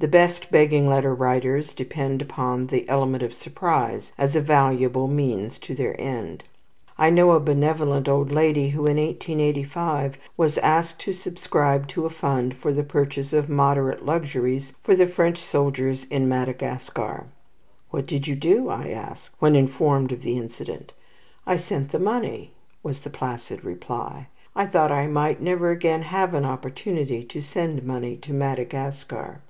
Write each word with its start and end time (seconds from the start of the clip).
The 0.00 0.08
best 0.08 0.50
begging 0.50 0.88
letter 0.88 1.14
writers 1.14 1.74
depend 1.74 2.22
upon 2.22 2.68
the 2.68 2.88
element 2.88 3.22
of 3.22 3.34
surprise 3.34 4.14
as 4.16 4.34
a 4.34 4.40
valuable 4.40 5.08
means 5.08 5.58
to 5.58 5.74
their 5.74 5.94
end. 6.00 6.42
I 6.96 7.10
knew 7.10 7.32
a 7.32 7.38
benevolent 7.38 8.08
old 8.08 8.32
lady 8.32 8.70
who, 8.70 8.86
in 8.86 8.96
1885, 8.96 10.16
was 10.38 10.56
asked 10.56 11.00
to 11.00 11.12
subscribe 11.12 11.86
to 11.88 12.06
a 12.06 12.08
fund 12.08 12.56
for 12.56 12.72
the 12.72 12.82
purchase 12.82 13.34
of 13.34 13.50
"moderate 13.50 14.02
luxuries" 14.02 14.72
for 14.82 14.96
the 14.96 15.06
French 15.06 15.36
soldiers 15.36 16.04
in 16.04 16.26
Madagascar. 16.26 17.26
"What 17.90 18.06
did 18.06 18.26
you 18.26 18.36
do?" 18.36 18.70
I 18.70 18.88
asked, 18.88 19.34
when 19.38 19.54
informed 19.54 20.12
of 20.12 20.22
the 20.22 20.38
incident. 20.38 20.94
"I 21.46 21.56
sent 21.58 21.92
the 21.92 21.98
money," 21.98 22.52
was 22.82 23.02
the 23.02 23.10
placid 23.10 23.64
reply. 23.66 24.28
"I 24.56 24.64
thought 24.64 24.90
I 24.92 25.08
might 25.08 25.42
never 25.42 25.68
again 25.70 26.00
have 26.04 26.32
an 26.32 26.46
opportunity 26.46 27.22
to 27.24 27.42
send 27.42 27.82
money 27.84 28.16
to 28.16 28.32
Madagascar." 28.32 29.42